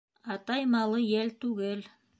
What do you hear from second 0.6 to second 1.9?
малы йәл түгел.